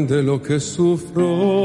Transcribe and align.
Comprende 0.00 0.22
lo 0.22 0.40
que 0.40 0.58
sufro 0.58 1.59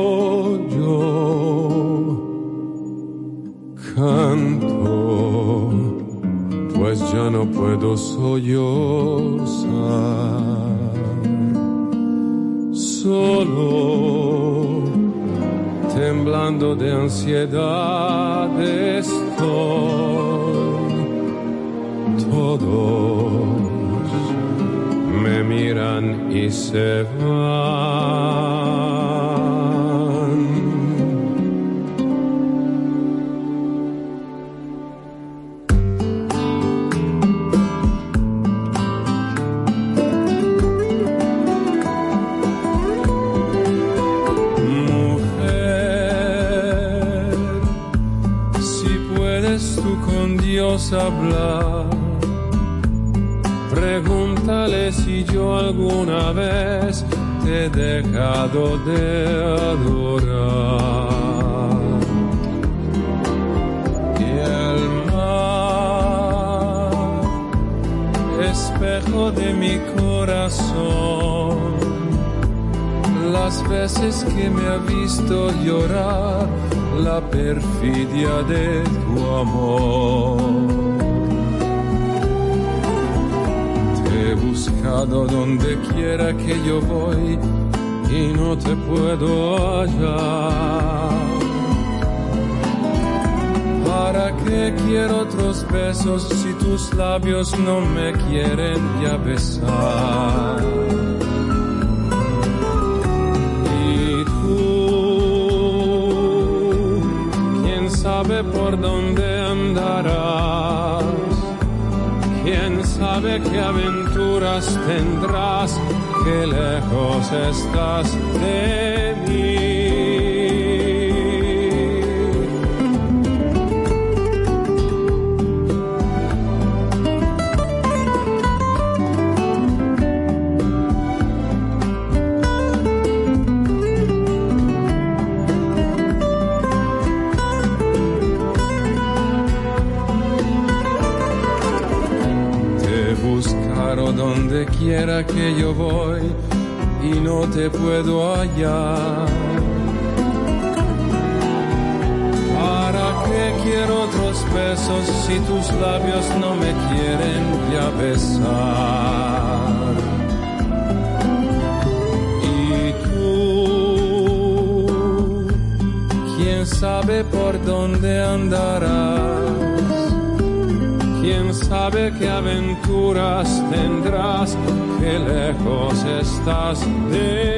tendrás, 173.71 174.57
qué 174.99 175.17
lejos 175.17 176.03
estás 176.03 176.81
de 177.09 177.54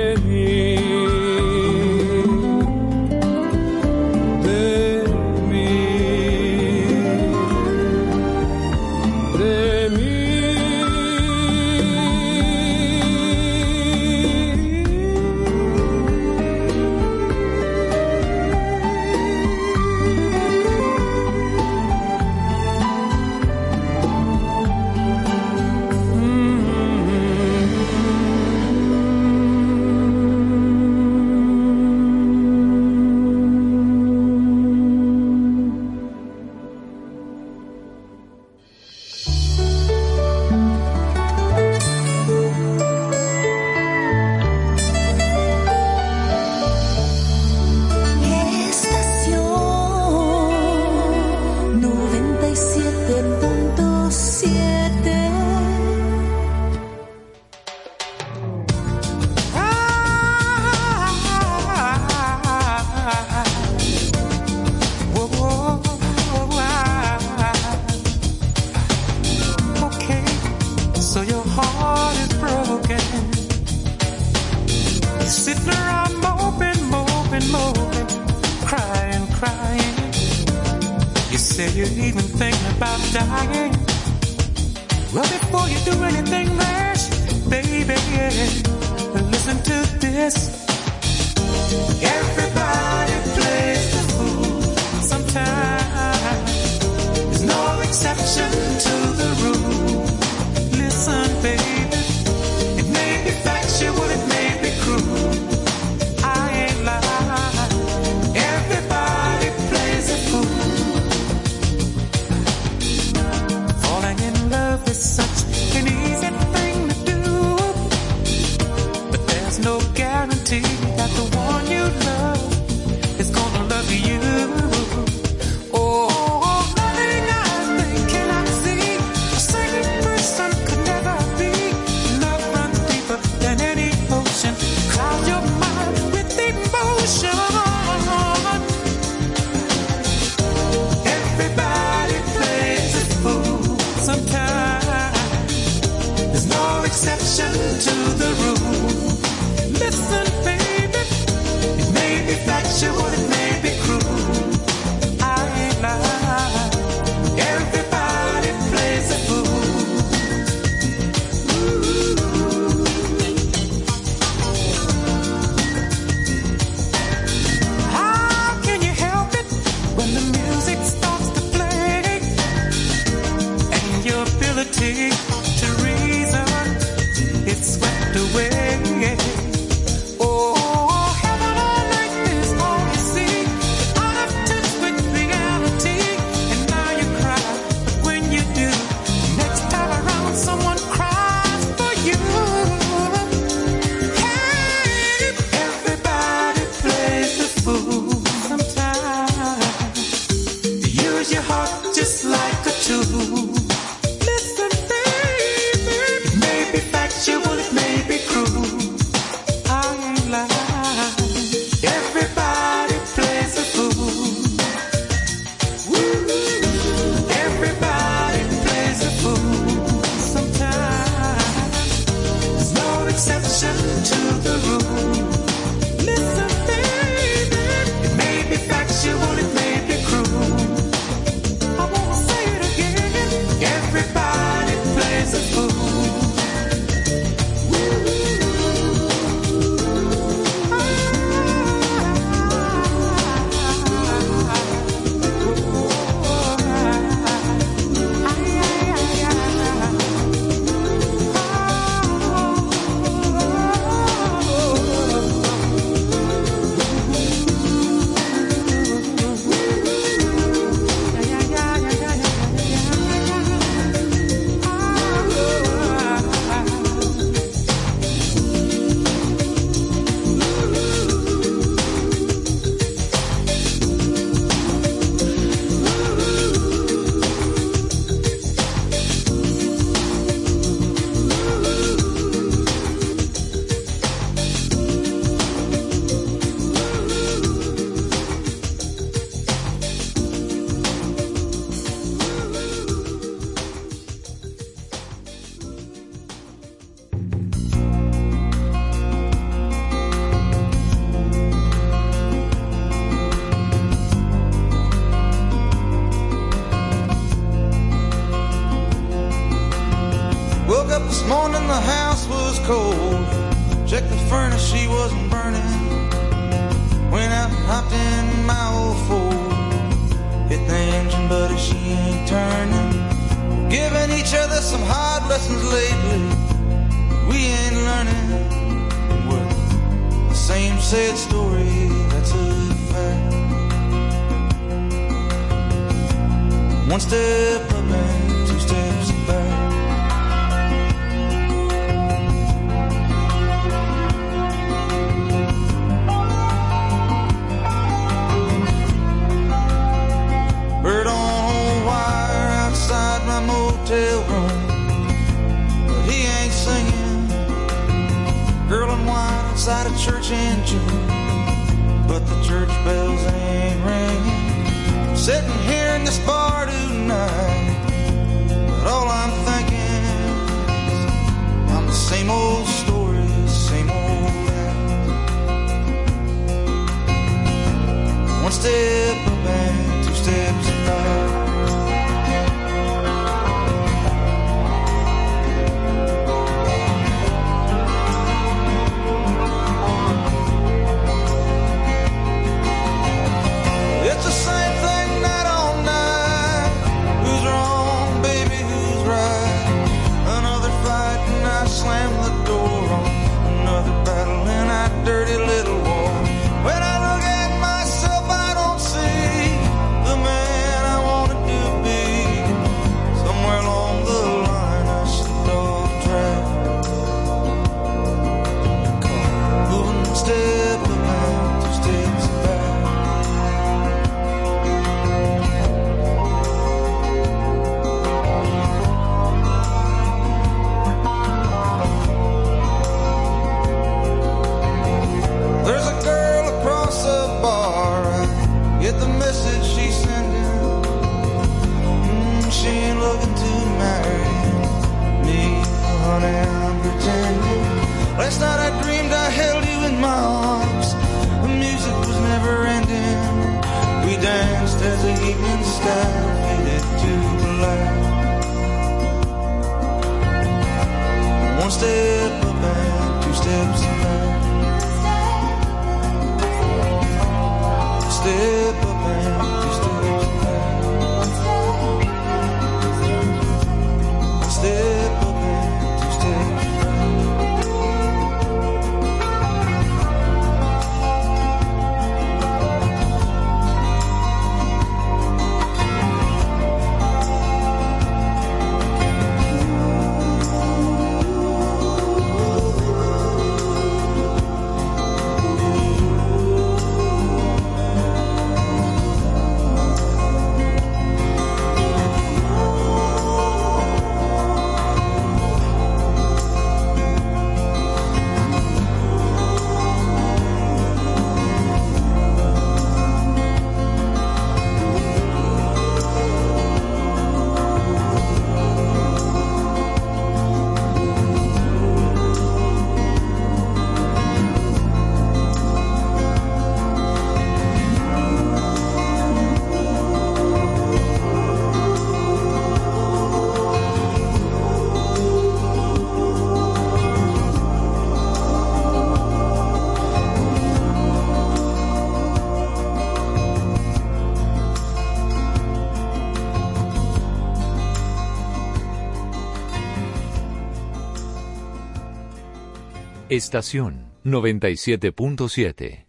Estación 553.37 554.11
97.7. 554.23 556.06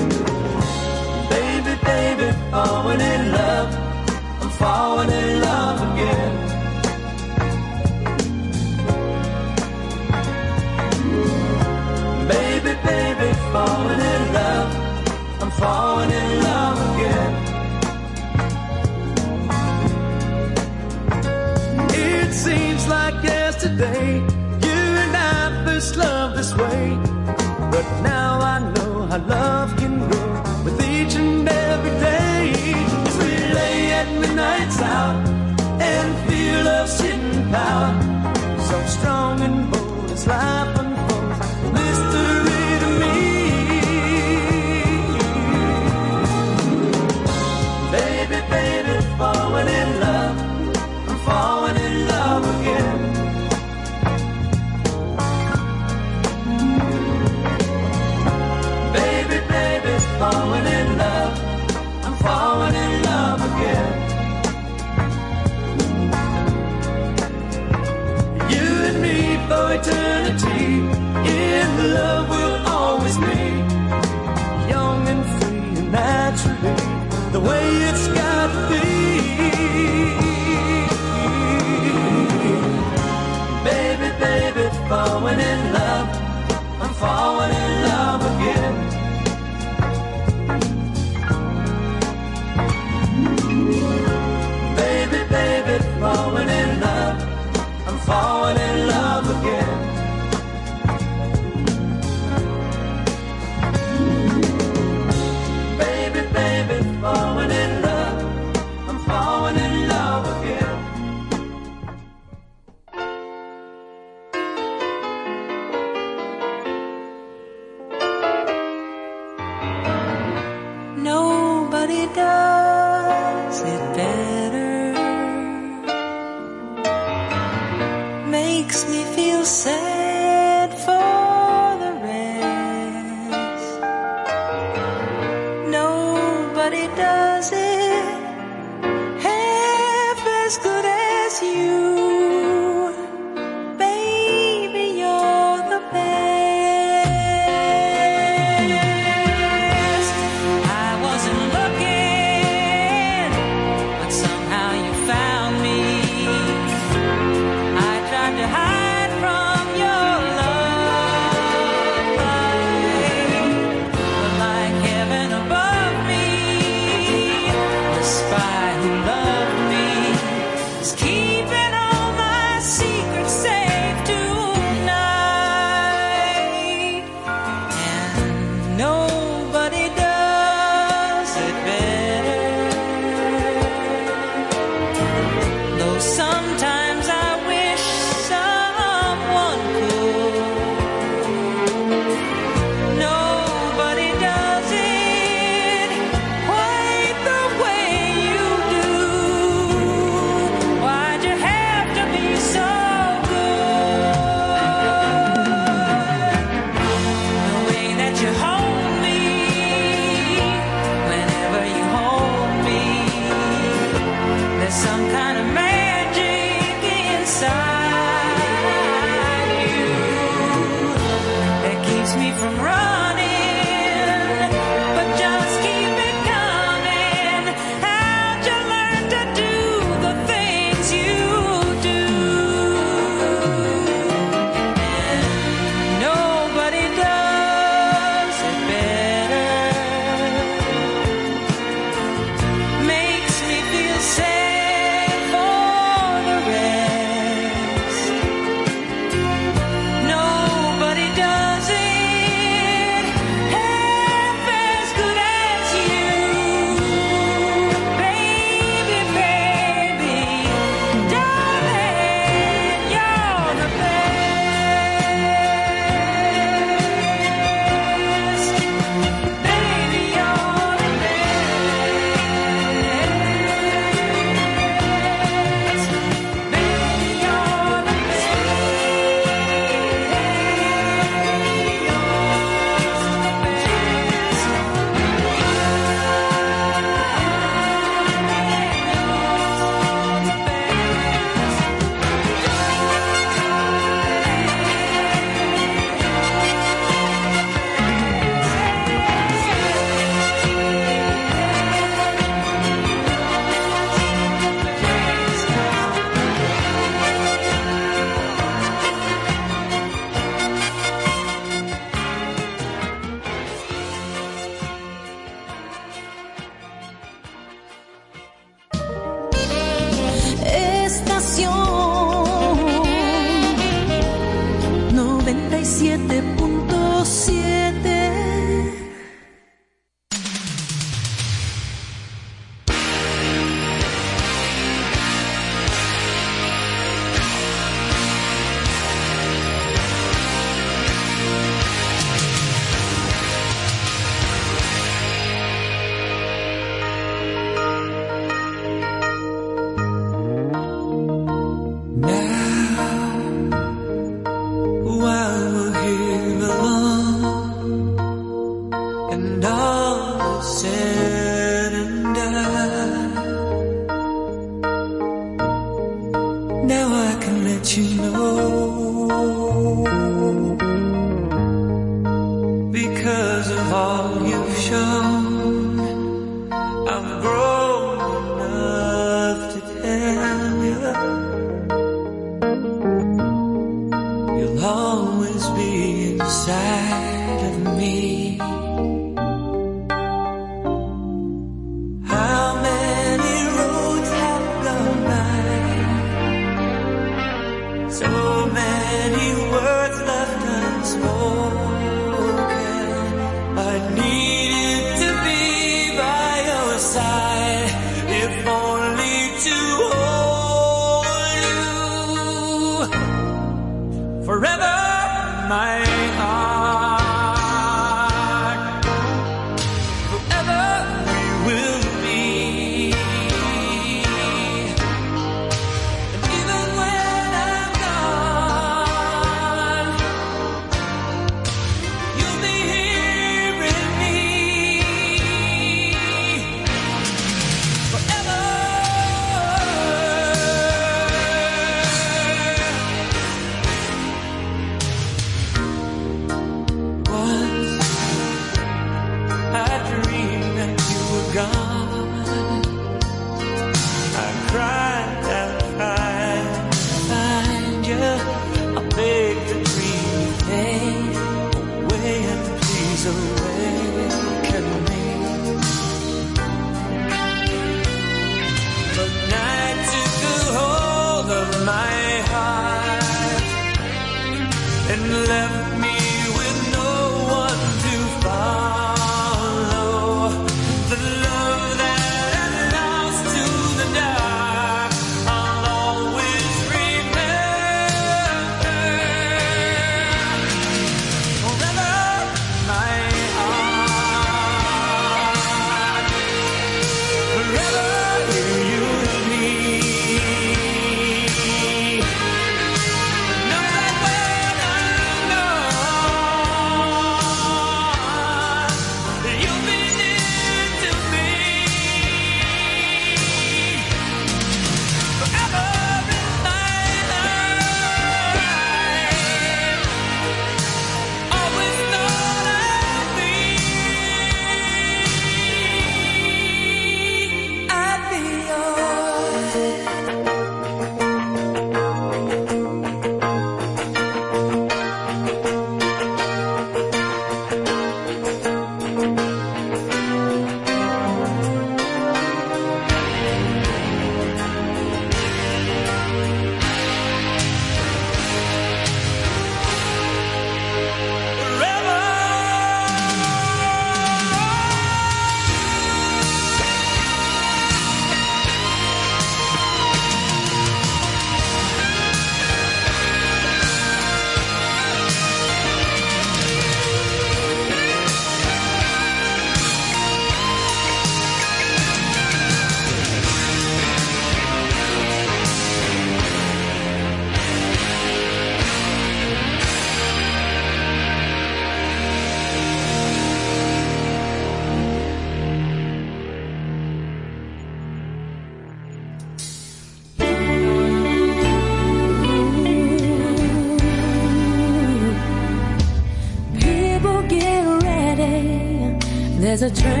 a 599.61 599.69
train 599.69 600.00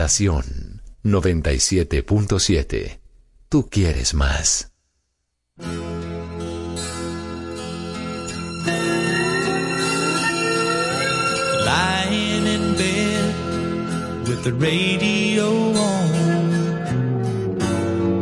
Estación 0.00 0.80
97.7. 1.04 3.00
Tú 3.50 3.68
quieres 3.68 4.14
más. 4.14 4.72
Lying 11.66 12.46
in 12.46 12.74
bed 12.78 13.34
with 14.26 14.42
the 14.42 14.54
radio 14.54 15.74
on. 15.74 16.08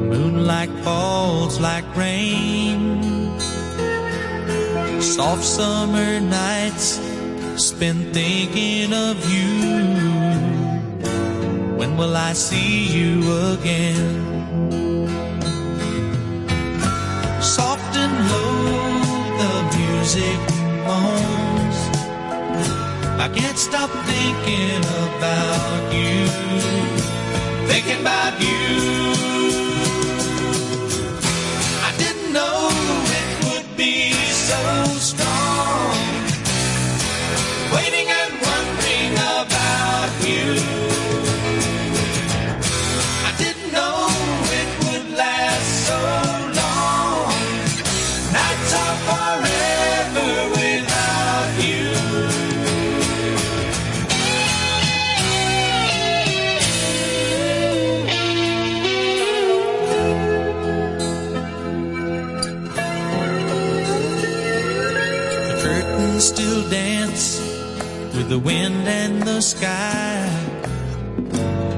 Moonlight 0.09 0.71
falls 0.83 1.61
like 1.61 1.85
rain. 1.97 3.39
Soft 5.01 5.45
summer 5.45 6.19
nights 6.19 7.01
spent 7.57 8.13
thinking 8.13 8.93
of 8.93 9.17
you 9.33 10.18
When 11.79 11.97
will 11.97 12.17
I 12.17 12.33
see 12.33 12.89
you 12.99 13.21
again? 13.53 14.19
Soft 17.41 17.97
and 17.97 18.15
low, 18.31 18.59
the 19.43 19.53
music 19.79 20.41
moans. 20.89 21.79
I 23.25 23.29
can't 23.33 23.57
stop 23.57 23.91
thinking 24.11 24.83
about 25.07 25.95
you. 25.95 26.27
Thinking 27.69 28.01
about 28.01 28.41
you. 28.41 28.68
The 68.39 68.45
wind 68.45 68.87
and 68.87 69.23
the 69.23 69.41
sky. 69.41 70.29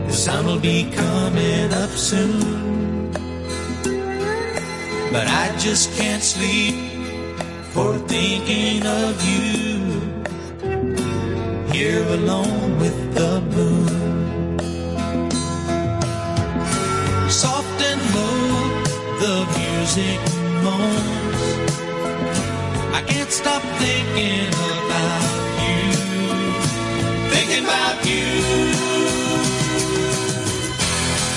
The 0.06 0.12
sun 0.12 0.46
will 0.46 0.60
be 0.60 0.90
coming 0.90 1.72
up 1.72 1.90
soon. 1.90 3.12
But 5.12 5.26
I 5.26 5.54
just 5.58 5.96
can't 5.98 6.22
sleep 6.22 6.74
for 7.72 7.96
thinking 8.14 8.86
of 8.86 9.12
you. 9.30 9.80
Here 11.72 12.04
alone 12.18 12.78
with 12.78 12.98
the 13.14 13.40
moon. 13.56 14.58
Soft 17.30 17.80
and 17.90 18.02
low, 18.16 18.40
the 19.24 19.36
music 19.58 20.20
moans. 20.66 21.42
I 22.98 23.02
can't 23.06 23.30
stop 23.30 23.62
thinking 23.78 24.48
about 24.48 25.49
about 27.70 28.04
you. 28.04 28.26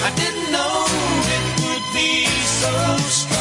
I 0.08 0.10
didn't 0.22 0.50
know 0.56 0.76
it 1.36 1.46
would 1.64 1.86
be 1.94 2.26
so 2.62 2.74
strong. 3.20 3.33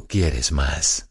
quieres 0.00 0.52
más. 0.52 1.08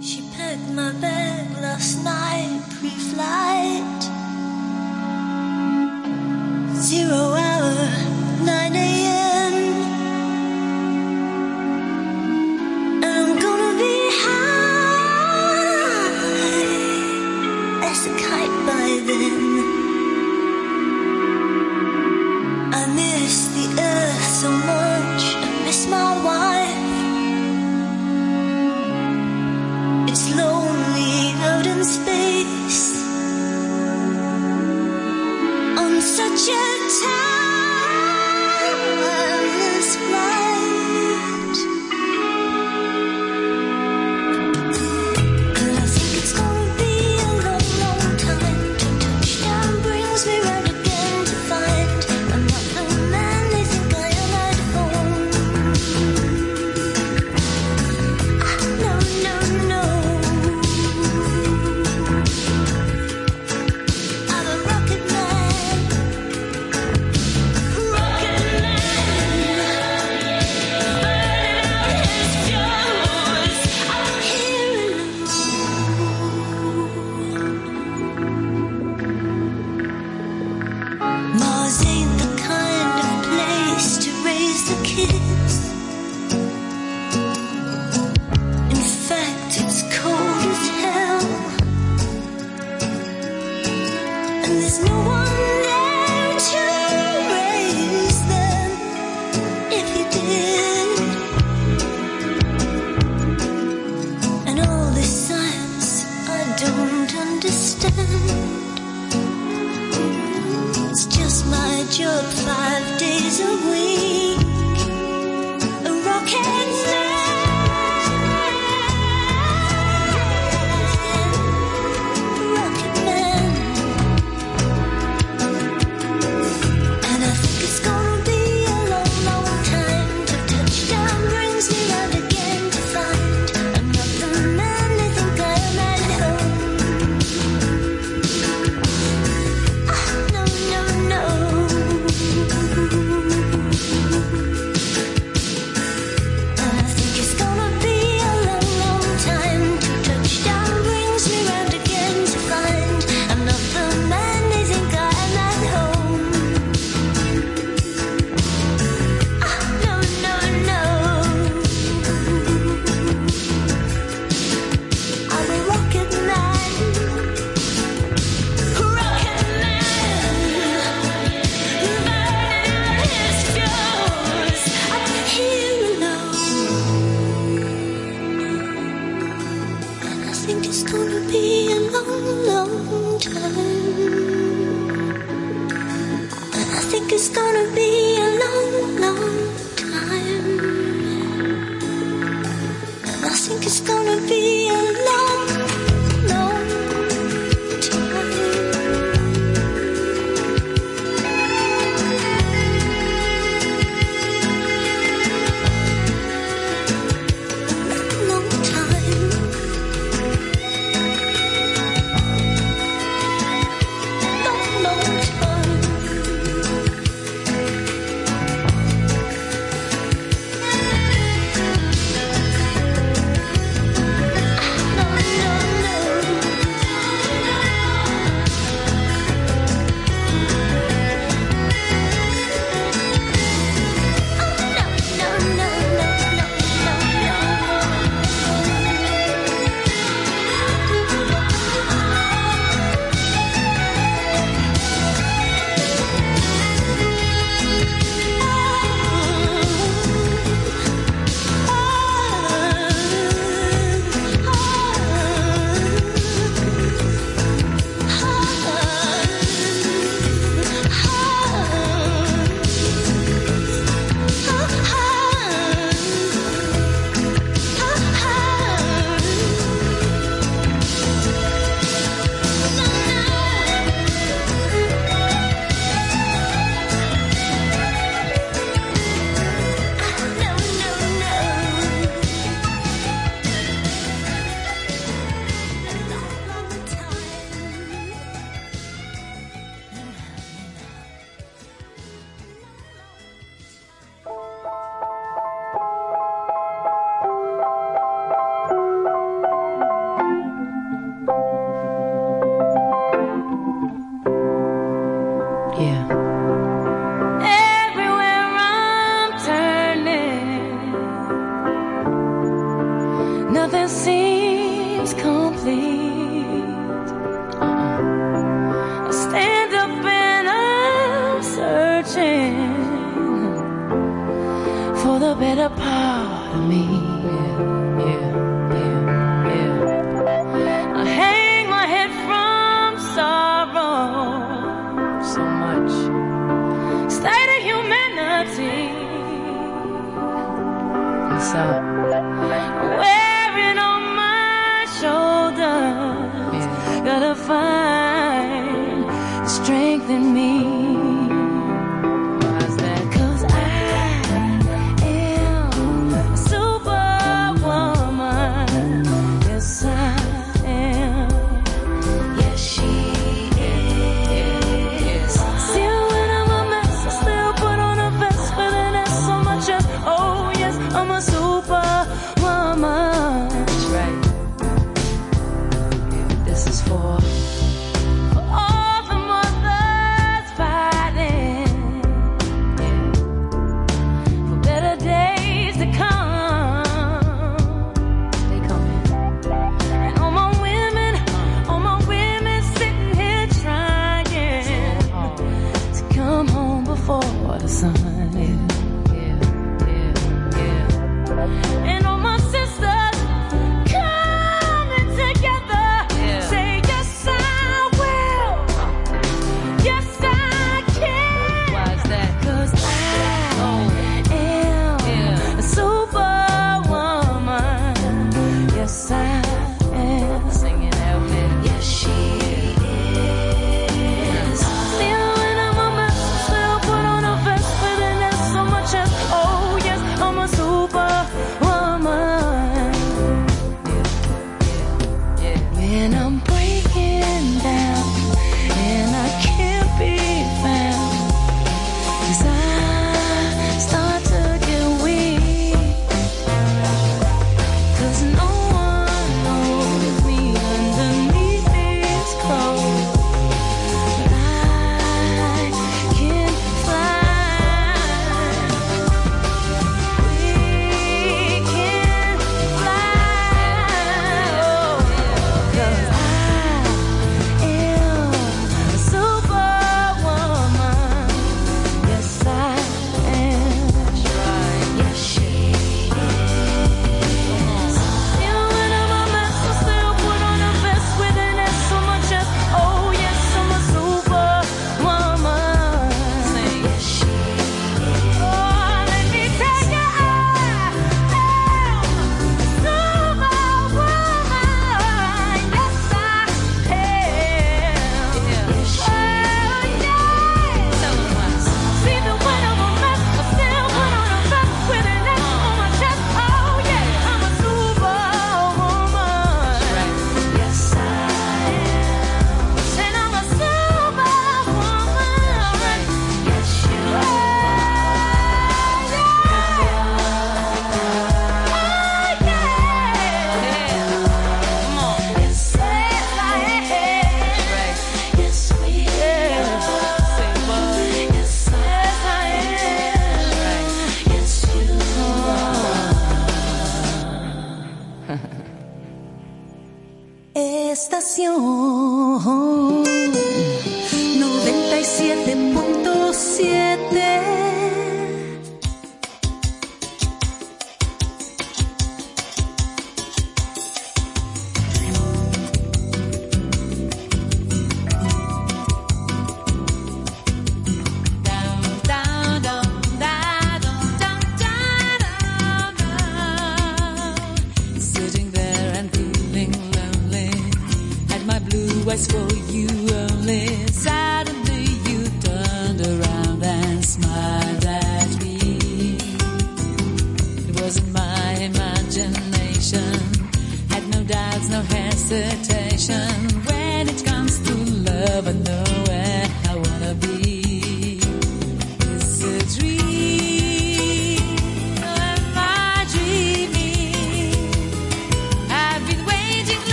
She 0.00 0.22
packed 0.36 0.70
my 0.74 0.92
bag 1.00 1.50
last 1.60 2.02
night, 2.04 2.60
pre-flight. 2.78 4.02
Zero 6.80 7.34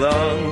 They 0.00 0.45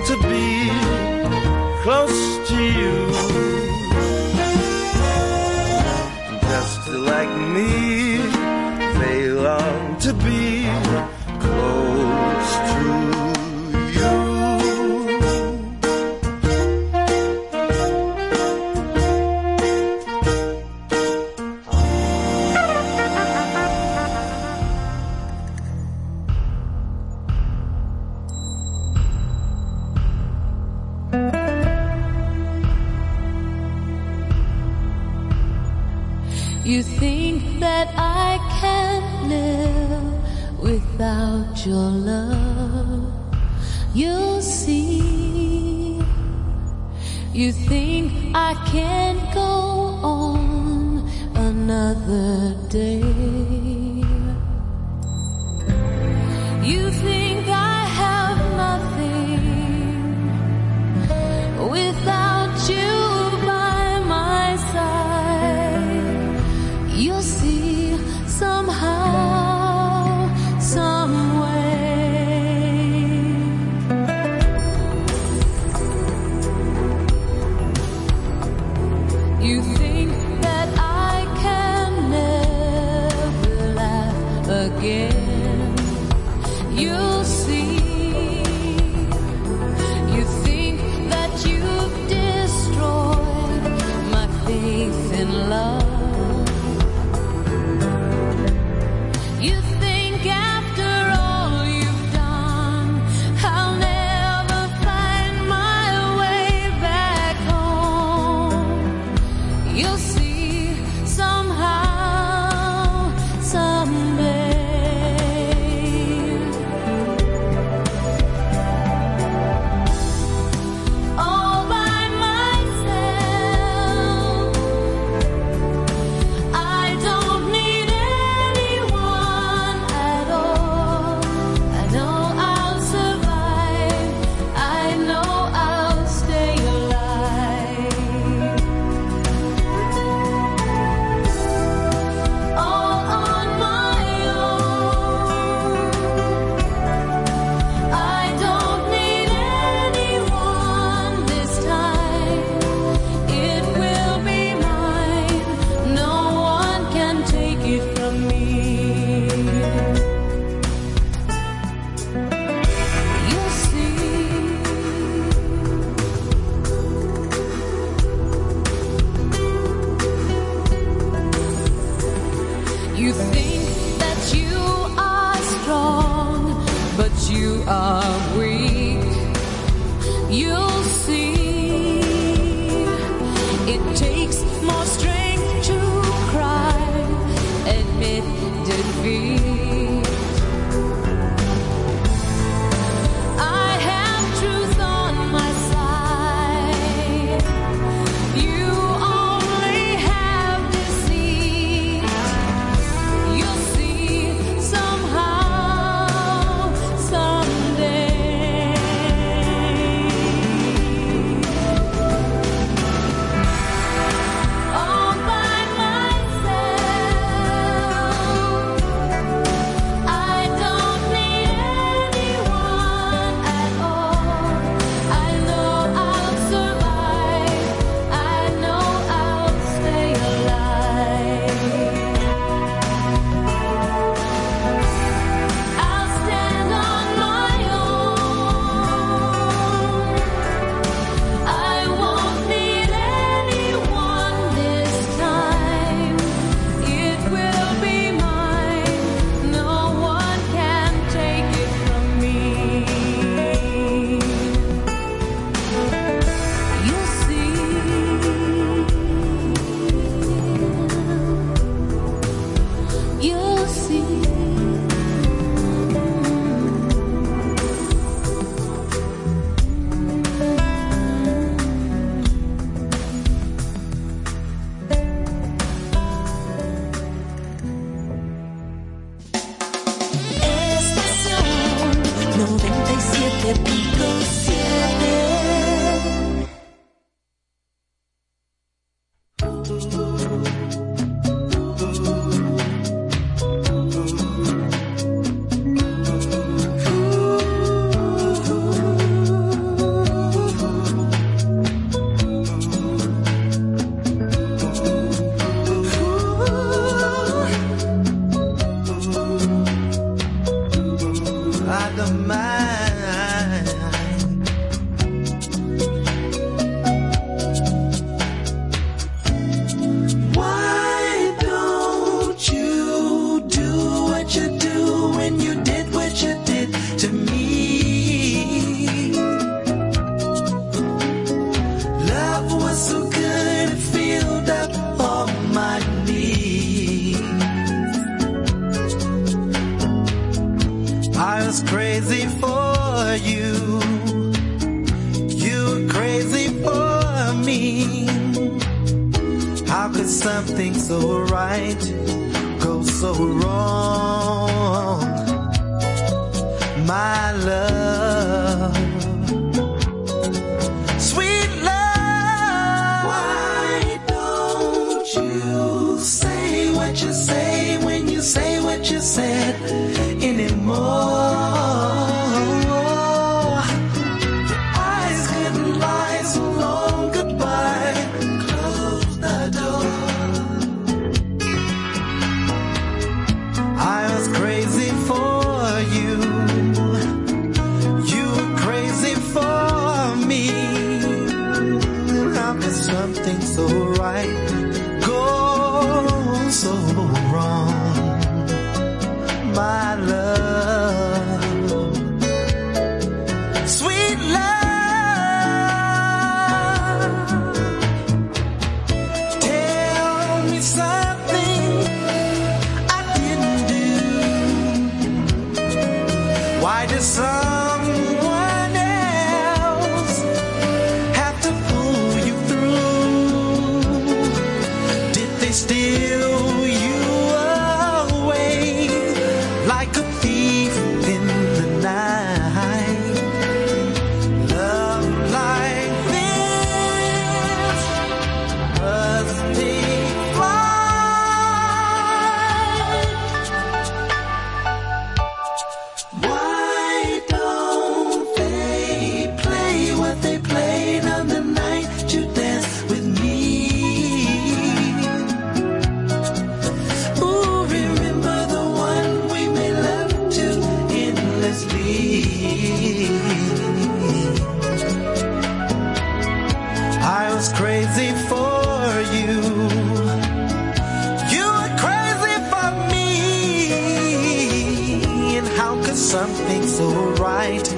something 476.14 476.62
so 476.64 476.88
right 477.14 477.68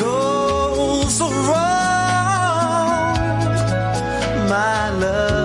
goes 0.00 1.14
so 1.18 1.28
wrong, 1.46 3.14
my 4.48 4.90
love. 4.90 5.35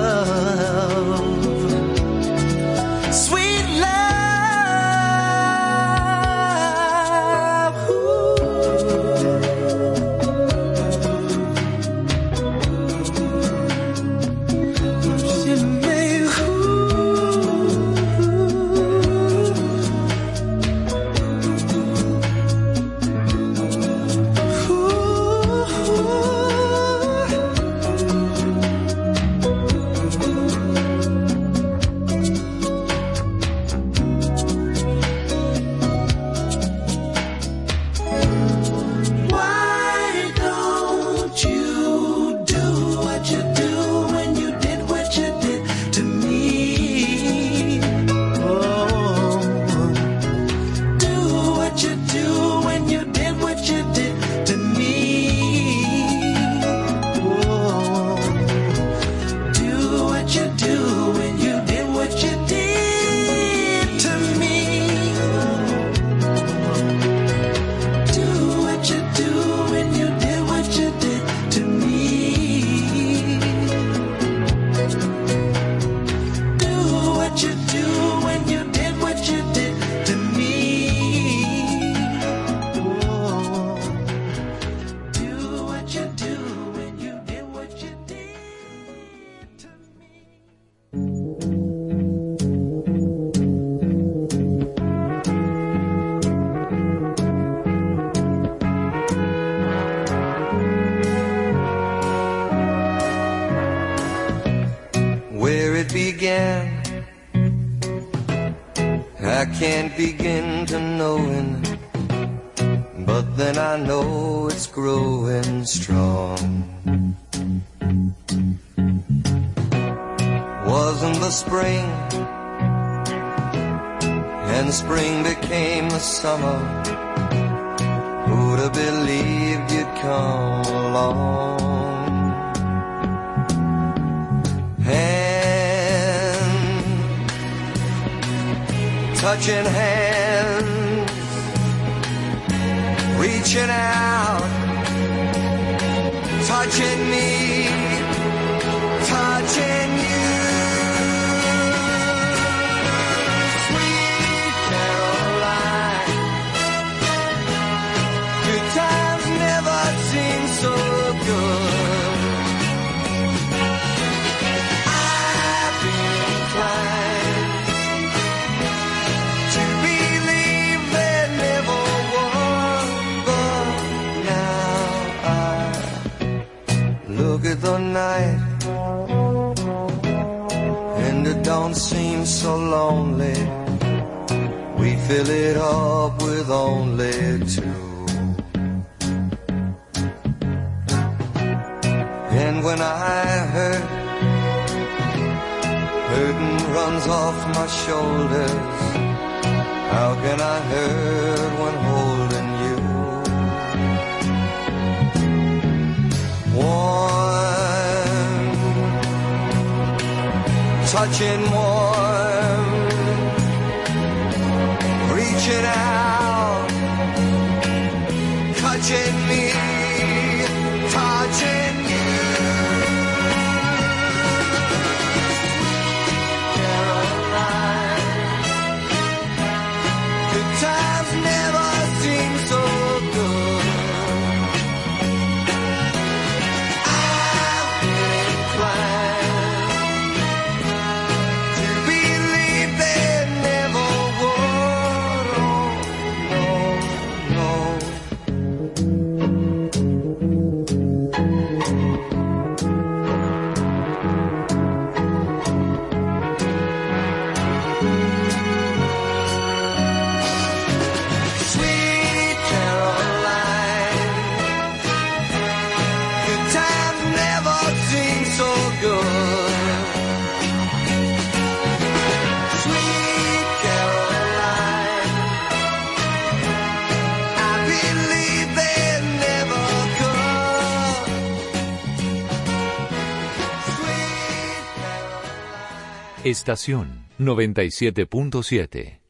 Estación 286.31 287.09
97.7 287.19 289.00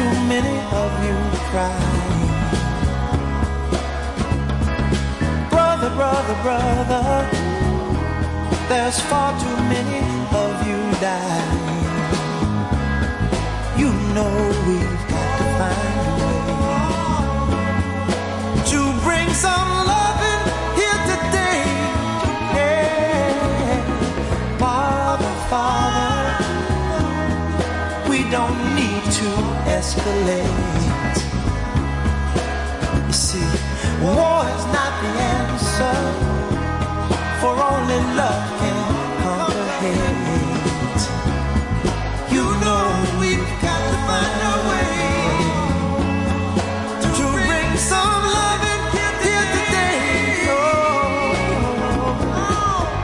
too 0.00 0.14
many 0.32 0.56
of 0.82 0.90
you 1.06 1.16
cry, 1.50 1.76
Brother, 5.50 5.90
brother, 5.98 6.36
brother, 6.44 7.04
there's 8.70 8.98
far 9.10 9.30
too 9.42 9.56
many 9.74 10.00
of 10.42 10.52
you 10.68 10.80
die. 11.06 11.48
You 13.76 13.90
know 14.14 14.34
we 14.66 14.99
escalate. 29.80 31.18
You 33.06 33.14
see, 33.26 33.50
war 34.04 34.44
is 34.54 34.64
not 34.76 34.92
the 35.02 35.10
answer, 35.36 35.98
for 37.40 37.54
only 37.70 38.00
love 38.20 38.44
can 38.60 38.78
conquer 39.22 39.68
hate. 39.80 41.02
You 42.34 42.44
know 42.64 42.84
we've 43.20 43.52
got 43.64 43.80
to 43.88 43.96
find 44.08 44.40
a 44.52 44.56
way 44.68 44.92
to, 47.04 47.24
bring, 47.48 47.70
some 47.90 48.22
love 48.36 48.62
and 48.72 48.84
give 48.96 49.16
today. 49.56 49.98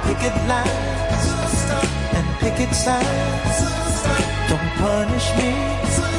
Picket 0.06 0.36
lines 0.52 1.26
and 2.16 2.26
picket 2.42 2.72
signs. 2.84 3.58
Don't 4.50 4.70
punish 4.84 5.28
me 5.38 5.85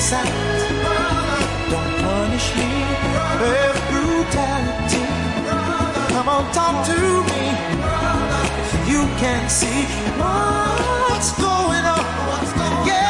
Don't 0.00 1.92
punish 2.00 2.56
me 2.56 2.72
with 3.42 3.76
brutality. 3.90 5.04
Come 6.14 6.26
on, 6.26 6.50
talk 6.54 6.86
to 6.86 6.98
me. 7.28 7.44
You 8.90 9.04
can 9.20 9.46
see 9.50 9.84
what's 10.16 11.32
going 11.38 11.84
on. 11.84 12.86
Yeah. 12.86 13.09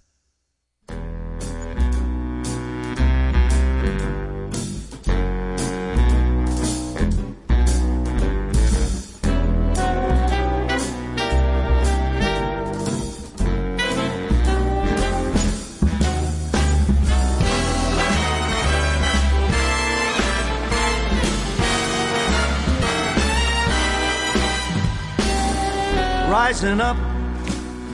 Rising 26.61 26.79
up, 26.79 26.97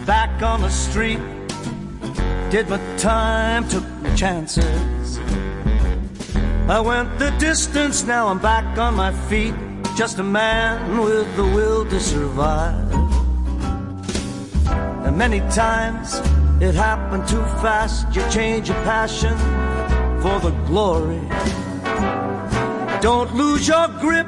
back 0.06 0.44
on 0.44 0.60
the 0.60 0.70
street. 0.70 1.22
Did 2.50 2.68
my 2.68 2.78
time, 2.98 3.66
took 3.70 3.88
my 4.02 4.14
chances. 4.14 5.20
I 6.68 6.82
went 6.82 7.18
the 7.18 7.32
distance, 7.40 8.04
now 8.04 8.28
I'm 8.28 8.40
back 8.40 8.78
on 8.78 8.96
my 8.96 9.14
feet. 9.30 9.56
Just 9.96 10.20
a 10.20 10.24
man 10.24 10.98
with 10.98 11.34
the 11.38 11.46
will 11.46 11.86
to 11.86 11.98
survive. 11.98 12.92
And 15.06 15.18
many 15.18 15.40
times 15.52 16.16
it 16.62 16.76
happened 16.76 17.26
too 17.26 17.46
fast. 17.64 18.14
You 18.14 18.22
change 18.30 18.68
your 18.68 18.84
passion 18.84 19.38
for 20.20 20.42
the 20.42 20.52
glory. 20.66 21.26
Don't 23.00 23.34
lose 23.34 23.66
your 23.66 23.88
grip 24.02 24.28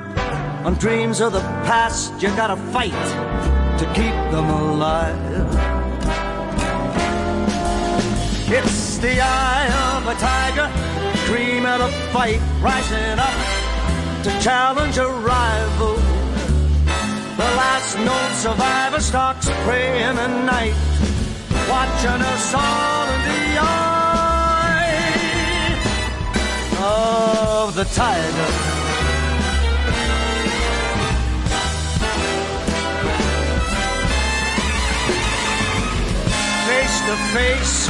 on 0.63 0.75
dreams 0.75 1.19
of 1.19 1.33
the 1.33 1.41
past. 1.67 2.13
You 2.21 2.29
gotta 2.37 2.55
fight 2.71 3.28
to 3.79 3.85
keep 3.93 4.17
them 4.33 4.49
alive. 4.49 5.15
It's 8.51 8.97
the 8.97 9.21
eye 9.21 9.67
of 9.95 10.05
a 10.05 10.15
tiger, 10.15 10.69
dream 11.27 11.65
of 11.65 11.79
a 11.79 11.91
fight, 12.11 12.41
rising 12.61 13.19
up 13.19 13.37
to 14.23 14.31
challenge 14.43 14.97
a 14.97 15.07
rival. 15.07 15.95
The 17.37 17.49
last 17.61 17.97
known 17.99 18.33
survivor 18.33 18.99
stalks 18.99 19.49
prey 19.63 20.03
in 20.03 20.15
the 20.17 20.27
night, 20.27 20.75
watching 21.69 22.21
us 22.33 22.53
all 22.53 23.05
in 23.15 23.21
the 23.31 23.59
eye 23.61 24.89
of 26.79 27.75
the 27.75 27.85
tiger. 27.85 28.68
Face 37.15 37.59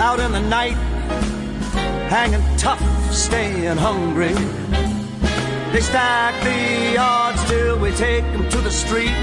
out 0.00 0.18
in 0.20 0.32
the 0.32 0.40
night, 0.40 0.76
hanging 2.08 2.42
tough, 2.56 2.82
staying 3.12 3.76
hungry. 3.76 4.34
They 5.72 5.80
stack 5.80 6.34
the 6.42 6.96
odds 6.98 7.42
till 7.48 7.78
we 7.78 7.90
take 7.92 8.24
them 8.32 8.48
to 8.48 8.60
the 8.60 8.70
street. 8.70 9.14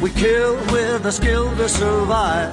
We 0.00 0.10
kill 0.10 0.56
with 0.72 1.02
the 1.02 1.12
skill 1.12 1.54
to 1.56 1.68
survive. 1.68 2.52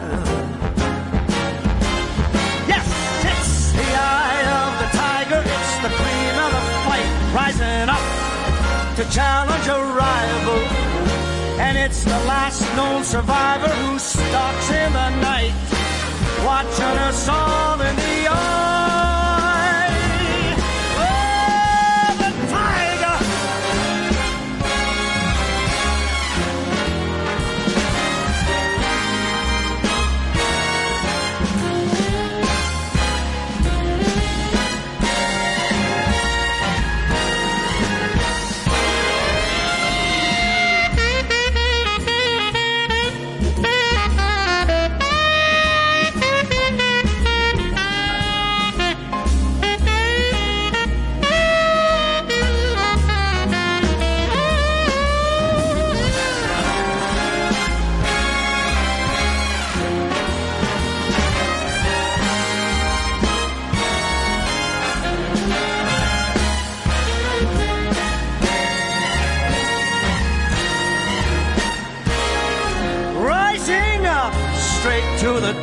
Yes, 2.68 2.88
it's 3.32 3.72
the 3.72 3.90
eye 3.96 4.44
of 4.62 4.72
the 4.82 4.90
tiger, 4.98 5.42
it's 5.58 5.76
the 5.86 5.92
cream 6.00 6.36
of 6.46 6.52
the 6.58 6.64
fight, 6.86 7.10
rising 7.34 7.90
up 7.90 8.06
to 8.98 9.04
challenge 9.16 9.68
a 9.68 9.80
rival. 10.04 10.90
And 11.60 11.78
it's 11.78 12.04
the 12.04 12.20
last 12.26 12.62
known 12.76 13.04
survivor 13.04 13.68
who 13.68 14.00
stalks 14.00 14.72
in 14.72 14.94
the 14.94 15.10
night, 15.22 15.54
watching 16.46 16.98
us 17.08 17.28
all 17.28 17.82
in 17.82 17.99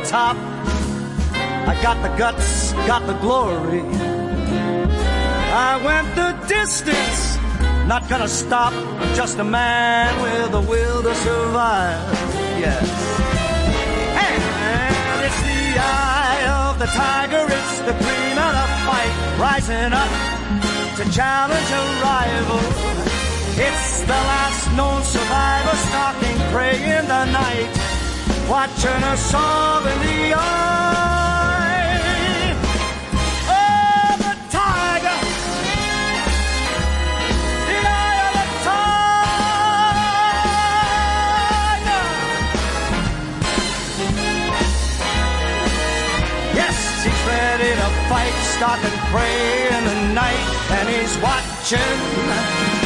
top. 0.07 0.37
I 1.67 1.77
got 1.83 2.01
the 2.01 2.09
guts, 2.17 2.71
got 2.87 3.05
the 3.05 3.13
glory. 3.15 3.81
I 5.51 5.81
went 5.83 6.15
the 6.15 6.31
distance, 6.47 7.37
not 7.87 8.07
gonna 8.07 8.27
stop. 8.27 8.73
I'm 8.73 9.13
just 9.15 9.37
a 9.39 9.43
man 9.43 10.09
with 10.21 10.53
a 10.53 10.61
will 10.61 11.03
to 11.03 11.13
survive. 11.13 11.99
Yes. 12.57 12.87
And 14.25 14.41
it's 15.27 15.41
the 15.51 15.63
eye 15.77 16.41
of 16.63 16.79
the 16.79 16.87
tiger, 16.87 17.43
it's 17.57 17.79
the 17.81 17.95
cream 18.03 18.37
of 18.47 18.53
the 18.59 18.67
fight, 18.87 19.13
rising 19.39 19.91
up 19.91 20.11
to 20.97 21.03
challenge 21.11 21.69
a 21.81 21.83
rival. 22.07 22.63
It's 23.59 24.01
the 24.01 24.19
last 24.31 24.71
known 24.77 25.03
survivor 25.03 25.75
stalking 25.89 26.37
prey 26.53 26.77
in 26.97 27.07
the 27.07 27.25
night, 27.25 27.71
watching 28.49 29.03
us 29.03 29.33
all 29.33 29.85
in 29.85 29.99
the 29.99 30.33
eye. 30.35 31.97
Oh, 33.49 34.15
the 34.17 34.35
tiger! 34.49 35.19
The 37.67 37.77
eye 37.83 38.19
of 38.23 38.33
the 38.37 38.45
tiger! 38.63 38.85
Yes, 46.55 46.77
he's 47.03 47.21
ready 47.27 47.71
to 47.75 47.89
fight, 48.07 48.35
stalking 48.55 48.97
prey 49.11 49.67
in 49.77 49.83
the 49.83 49.97
night, 50.13 50.47
and 50.71 50.87
he's 50.87 51.17
watching. 51.17 52.76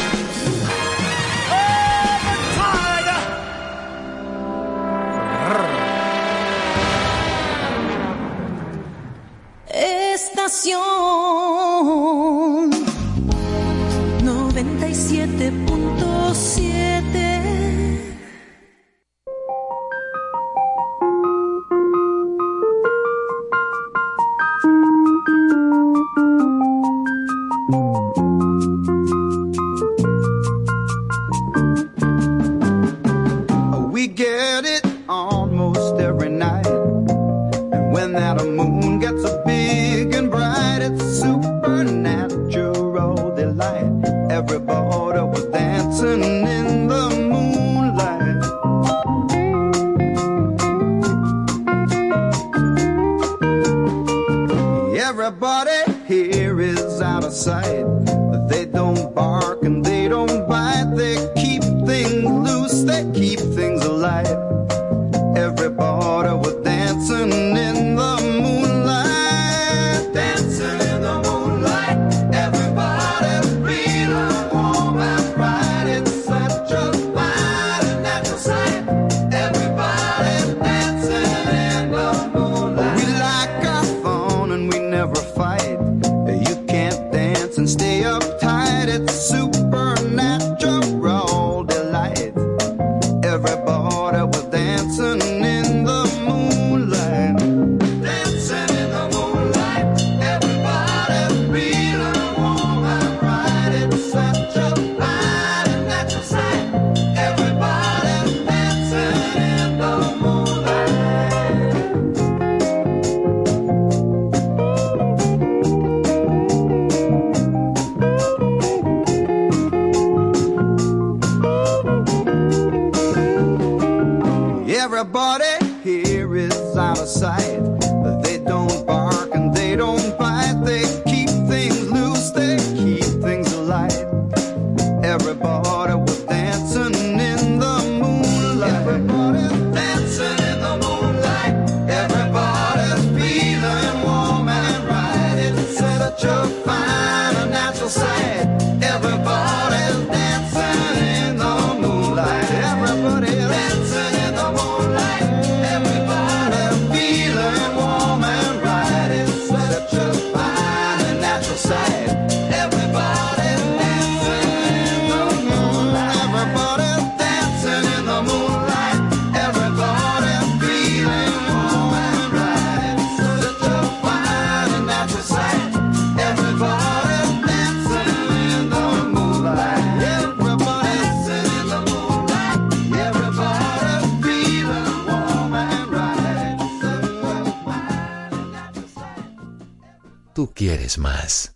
vez 190.92 190.98
más. 190.98 191.50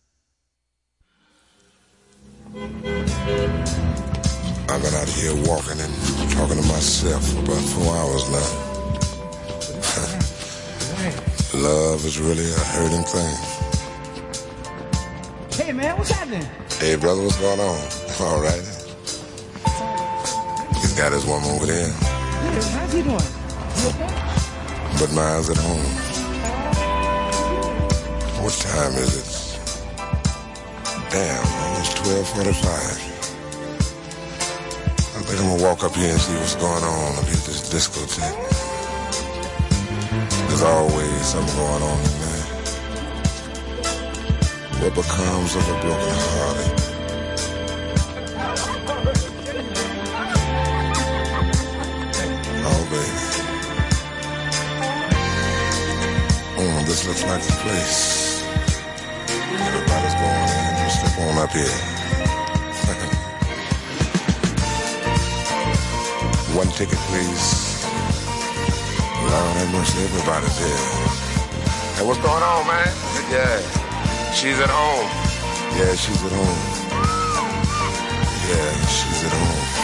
I've 4.69 4.83
been 4.83 4.95
out 4.95 5.09
here 5.09 5.35
walking 5.47 5.81
and 5.81 5.93
talking 6.33 6.61
to 6.61 6.69
myself 6.69 7.25
for 7.29 7.41
about 7.41 7.63
four 7.75 7.97
hours 7.97 8.29
now. 8.31 8.49
Love 11.63 12.05
is 12.05 12.19
really 12.19 12.51
a 12.51 12.59
hurting 12.75 13.05
thing. 13.05 13.37
Hey 15.53 15.73
man, 15.73 15.97
what's 15.97 16.11
happening? 16.11 16.47
Hey 16.79 16.97
brother, 16.97 17.23
what's 17.23 17.39
going 17.39 17.61
on? 17.61 17.89
All 18.21 18.41
right. 18.41 18.65
He's 20.81 20.95
got 20.97 21.13
his 21.13 21.25
woman 21.27 21.51
over 21.51 21.67
there. 21.67 21.91
How's 21.91 22.93
he 22.93 23.03
doing? 23.03 23.21
You 23.77 23.89
okay? 23.89 24.11
But 24.99 25.13
mine's 25.13 25.51
at 25.51 25.57
home. 25.59 26.07
What 28.47 28.55
time 28.55 28.93
is 28.93 29.17
it? 29.17 29.26
Damn, 31.09 31.47
almost 31.63 31.99
1245. 32.03 33.17
I 35.15 35.23
think 35.23 35.41
I'm 35.41 35.47
gonna 35.49 35.63
walk 35.63 35.85
up 35.85 35.95
here 35.95 36.11
and 36.11 36.21
see 36.21 36.35
what's 36.35 36.57
going 36.57 36.83
on 36.83 37.19
up 37.19 37.25
here 37.25 37.39
at 37.39 37.45
this 37.47 37.71
discotheque. 37.71 38.35
There's 40.49 40.63
always 40.63 41.27
something 41.27 41.57
going 41.57 41.83
on 41.83 41.99
in 41.99 42.21
there. 42.21 42.47
What 44.83 44.95
becomes 44.95 45.55
of 45.55 45.69
a 45.69 45.81
broken 45.81 46.15
heart? 46.27 46.59
Oh, 52.69 52.83
baby. 52.91 53.21
Oh, 56.59 56.85
this 56.85 57.07
looks 57.07 57.23
like 57.25 57.43
the 57.43 57.53
place. 57.63 58.16
on 61.27 61.39
up 61.39 61.51
here. 61.51 61.67
One 66.55 66.69
ticket, 66.69 66.99
please. 67.11 67.85
Lord 69.29 69.57
have 69.57 69.99
everybody's 69.99 70.59
here. 70.59 71.17
Hey, 71.97 72.07
what's 72.07 72.21
going 72.21 72.43
on, 72.43 72.67
man? 72.67 72.89
Yeah, 73.31 73.61
she's 74.33 74.59
at 74.61 74.71
home. 74.71 75.09
Yeah, 75.77 75.95
she's 75.95 76.23
at 76.23 76.33
home. 76.33 76.87
Yeah, 78.49 78.87
she's 78.87 79.25
at 79.25 79.33
home. 79.33 79.76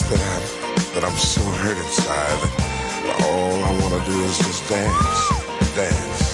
that 0.00 0.20
I 0.20 0.94
that 0.94 1.04
I'm 1.04 1.16
so 1.16 1.40
hurt 1.40 1.78
inside. 1.78 2.40
All 3.24 3.64
I 3.64 3.70
wanna 3.80 4.04
do 4.04 4.24
is 4.24 4.36
just 4.38 4.68
dance, 4.68 5.74
dance. 5.74 6.25